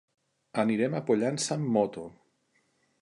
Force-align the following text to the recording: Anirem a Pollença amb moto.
Anirem 0.61 0.95
a 0.99 1.03
Pollença 1.09 1.53
amb 1.59 1.69
moto. 1.77 2.07